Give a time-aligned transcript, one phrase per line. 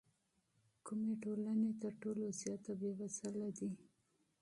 [0.85, 3.69] کومې ټولنې تر ټولو زیاتې بېوزله دي؟